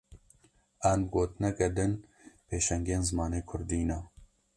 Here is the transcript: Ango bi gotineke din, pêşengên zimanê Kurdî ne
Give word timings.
Ango 0.91 1.01
bi 1.05 1.09
gotineke 1.13 1.67
din, 1.77 1.93
pêşengên 2.47 3.01
zimanê 3.09 3.41
Kurdî 3.49 3.81
ne 3.89 3.99